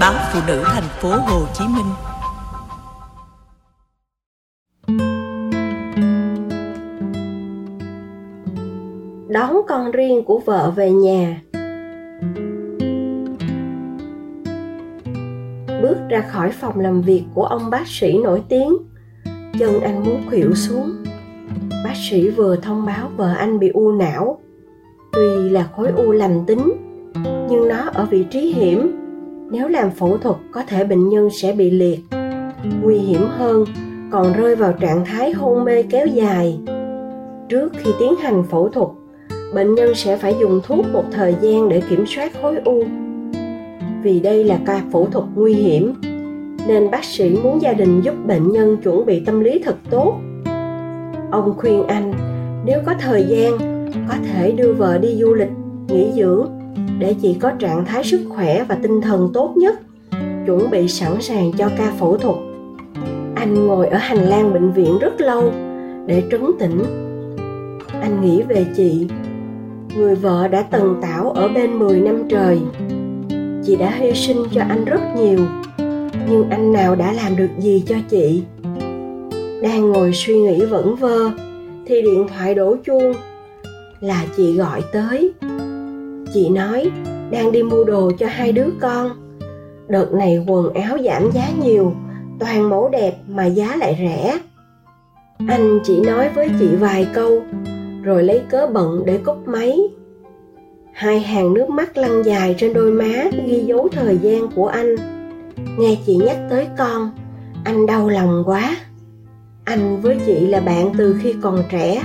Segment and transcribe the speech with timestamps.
[0.00, 1.86] báo phụ nữ thành phố Hồ Chí Minh.
[9.28, 11.42] Đón con riêng của vợ về nhà.
[15.82, 18.76] Bước ra khỏi phòng làm việc của ông bác sĩ nổi tiếng.
[19.58, 20.90] Chân anh muốn khuỵu xuống.
[21.84, 24.40] Bác sĩ vừa thông báo vợ anh bị u não.
[25.12, 26.72] Tuy là khối u lành tính,
[27.50, 28.97] Nhưng nó ở vị trí hiểm
[29.50, 32.00] nếu làm phẫu thuật, có thể bệnh nhân sẽ bị liệt,
[32.82, 33.64] nguy hiểm hơn,
[34.10, 36.58] còn rơi vào trạng thái hôn mê kéo dài.
[37.48, 38.88] Trước khi tiến hành phẫu thuật,
[39.54, 42.84] bệnh nhân sẽ phải dùng thuốc một thời gian để kiểm soát khối u.
[44.02, 45.94] Vì đây là ca phẫu thuật nguy hiểm,
[46.66, 50.20] nên bác sĩ muốn gia đình giúp bệnh nhân chuẩn bị tâm lý thật tốt.
[51.30, 52.12] Ông khuyên anh,
[52.64, 53.58] nếu có thời gian,
[54.08, 55.50] có thể đưa vợ đi du lịch,
[55.88, 56.57] nghỉ dưỡng
[56.98, 59.80] để chị có trạng thái sức khỏe và tinh thần tốt nhất,
[60.46, 62.36] chuẩn bị sẵn sàng cho ca phẫu thuật.
[63.34, 65.52] Anh ngồi ở hành lang bệnh viện rất lâu
[66.06, 66.82] để trấn tĩnh.
[68.00, 69.08] Anh nghĩ về chị.
[69.96, 72.60] Người vợ đã tần tảo ở bên 10 năm trời.
[73.64, 75.38] Chị đã hy sinh cho anh rất nhiều,
[76.30, 78.42] nhưng anh nào đã làm được gì cho chị?
[79.62, 81.30] Đang ngồi suy nghĩ vẩn vơ,
[81.86, 83.14] thì điện thoại đổ chuông.
[84.00, 85.32] Là chị gọi tới
[86.38, 86.90] chị nói,
[87.30, 89.10] đang đi mua đồ cho hai đứa con.
[89.88, 91.92] Đợt này quần áo giảm giá nhiều,
[92.40, 94.38] toàn mẫu đẹp mà giá lại rẻ.
[95.48, 97.42] Anh chỉ nói với chị vài câu,
[98.02, 99.78] rồi lấy cớ bận để cúp máy.
[100.92, 104.96] Hai hàng nước mắt lăn dài trên đôi má ghi dấu thời gian của anh.
[105.78, 107.10] Nghe chị nhắc tới con,
[107.64, 108.76] anh đau lòng quá.
[109.64, 112.02] Anh với chị là bạn từ khi còn trẻ.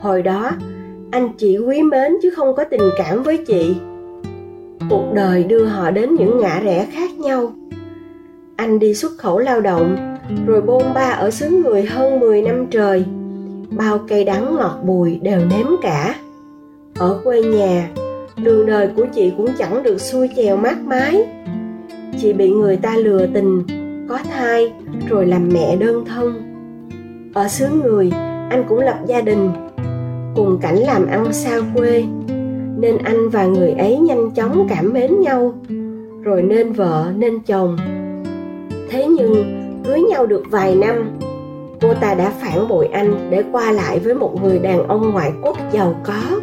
[0.00, 0.50] Hồi đó
[1.12, 3.76] anh chỉ quý mến chứ không có tình cảm với chị.
[4.90, 7.52] Cuộc đời đưa họ đến những ngã rẽ khác nhau.
[8.56, 12.66] Anh đi xuất khẩu lao động, rồi bôn ba ở xứ người hơn 10 năm
[12.70, 13.04] trời.
[13.70, 16.14] Bao cây đắng ngọt bùi đều nếm cả.
[16.98, 17.88] Ở quê nhà,
[18.36, 21.24] đường đời của chị cũng chẳng được xuôi chèo mát mái.
[22.20, 23.62] Chị bị người ta lừa tình,
[24.08, 24.72] có thai,
[25.08, 26.42] rồi làm mẹ đơn thân.
[27.34, 28.10] Ở xứ người,
[28.50, 29.50] anh cũng lập gia đình
[30.36, 32.04] cùng cảnh làm ăn xa quê.
[32.78, 35.54] Nên anh và người ấy nhanh chóng cảm mến nhau.
[36.22, 37.76] Rồi nên vợ, nên chồng.
[38.90, 39.44] Thế nhưng,
[39.84, 41.10] cưới nhau được vài năm,
[41.80, 45.32] cô ta đã phản bội anh để qua lại với một người đàn ông ngoại
[45.42, 46.40] quốc giàu có.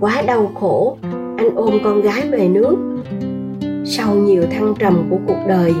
[0.00, 0.98] Quá đau khổ,
[1.36, 2.76] anh ôm con gái về nước.
[3.84, 5.74] Sau nhiều thăng trầm của cuộc đời,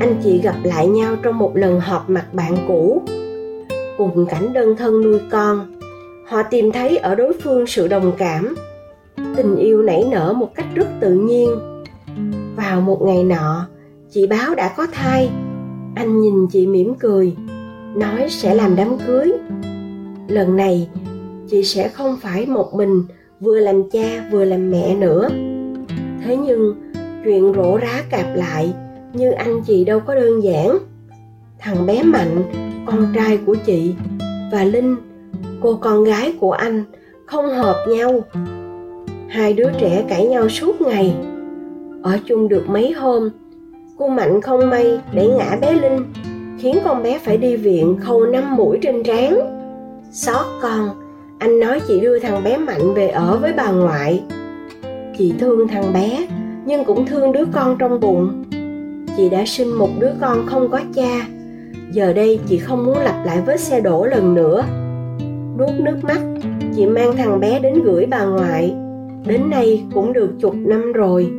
[0.00, 3.02] anh chị gặp lại nhau trong một lần họp mặt bạn cũ.
[3.98, 5.66] Cùng cảnh đơn thân nuôi con
[6.32, 8.54] họ tìm thấy ở đối phương sự đồng cảm.
[9.36, 11.50] Tình yêu nảy nở một cách rất tự nhiên.
[12.56, 13.68] Vào một ngày nọ,
[14.10, 15.30] chị báo đã có thai.
[15.94, 17.36] Anh nhìn chị mỉm cười,
[17.94, 19.32] nói sẽ làm đám cưới.
[20.28, 20.88] Lần này,
[21.50, 23.02] chị sẽ không phải một mình,
[23.40, 25.28] vừa làm cha vừa làm mẹ nữa.
[26.24, 26.74] Thế nhưng,
[27.24, 28.74] chuyện rổ rá cạp lại,
[29.12, 30.78] như anh chị đâu có đơn giản.
[31.58, 32.42] Thằng bé mạnh,
[32.86, 33.94] con trai của chị
[34.52, 34.96] và linh
[35.62, 36.84] cô con gái của anh
[37.26, 38.20] không hợp nhau.
[39.28, 41.14] Hai đứa trẻ cãi nhau suốt ngày.
[42.02, 43.30] Ở chung được mấy hôm,
[43.96, 46.04] cô mạnh không may để ngã bé linh,
[46.58, 49.38] khiến con bé phải đi viện khâu năm mũi trên trán.
[50.12, 50.90] Xót con,
[51.38, 54.22] anh nói chị đưa thằng bé mạnh về ở với bà ngoại.
[55.18, 56.26] Chị thương thằng bé,
[56.64, 58.44] nhưng cũng thương đứa con trong bụng.
[59.16, 61.26] Chị đã sinh một đứa con không có cha.
[61.92, 64.64] Giờ đây chị không muốn lặp lại vết xe đổ lần nữa
[65.58, 66.20] nuốt nước mắt.
[66.76, 68.74] Chị mang thằng bé đến gửi bà ngoại.
[69.26, 71.30] Đến nay cũng được chục năm rồi.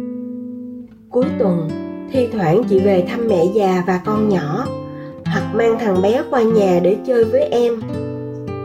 [1.10, 1.70] Cuối tuần,
[2.12, 4.66] thi thoảng chị về thăm mẹ già và con nhỏ,
[5.26, 7.74] hoặc mang thằng bé qua nhà để chơi với em.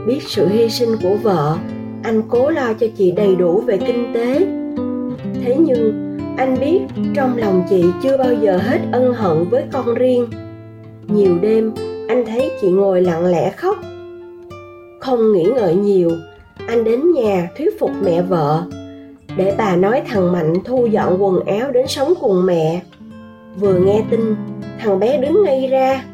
[0.07, 1.57] Biết sự hy sinh của vợ,
[2.03, 4.47] anh cố lo cho chị đầy đủ về kinh tế.
[5.45, 6.81] Thế nhưng, anh biết
[7.15, 10.27] trong lòng chị chưa bao giờ hết ân hận với con riêng.
[11.09, 11.73] Nhiều đêm,
[12.09, 13.77] anh thấy chị ngồi lặng lẽ khóc
[15.09, 16.11] không nghĩ ngợi nhiều.
[16.67, 18.63] Anh đến nhà thuyết phục mẹ vợ.
[19.37, 22.81] Để bà nói thằng mạnh thu dọn quần áo đến sống cùng mẹ.
[23.61, 24.37] Vừa nghe tin,
[24.79, 26.05] thằng bé đứng ngay ra.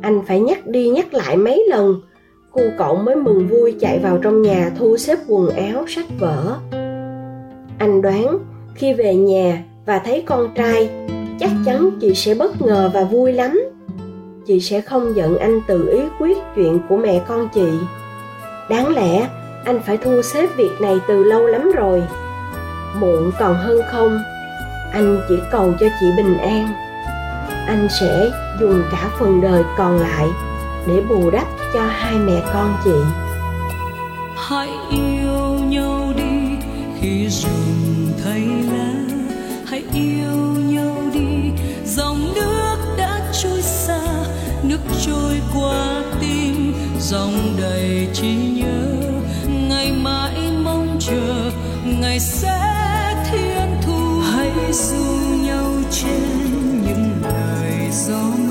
[0.00, 2.00] Anh phải nhắc đi nhắc lại mấy lần.
[2.50, 6.56] Cô cậu mới mừng vui chạy vào trong nhà thu xếp quần áo, sách vở.
[7.78, 8.38] Anh đoán,
[8.74, 10.90] khi về nhà và thấy con trai,
[11.40, 13.60] chắc chắn chị sẽ bất ngờ và vui lắm
[14.50, 17.70] chị sẽ không giận anh tự ý quyết chuyện của mẹ con chị.
[18.68, 19.28] Đáng lẽ,
[19.64, 22.02] anh phải thu xếp việc này từ lâu lắm rồi.
[22.94, 24.18] Muộn còn hơn không,
[24.92, 26.72] anh chỉ cầu cho chị bình an.
[27.66, 28.30] Anh sẽ
[28.60, 30.26] dùng cả phần đời còn lại
[30.86, 32.96] để bù đắp cho hai mẹ con chị.
[34.36, 36.56] Hãy yêu nhau đi,
[37.00, 38.42] khi rừng thấy
[38.72, 38.92] lá,
[39.66, 40.49] hãy yêu
[47.10, 48.86] dòng đầy trí nhớ.
[49.68, 51.50] Ngày mãi mong chờ,
[51.84, 52.58] ngày sẽ
[53.30, 54.20] thiên thu.
[54.32, 55.04] Hãy du
[55.42, 58.49] nhau trên những lời gió mưa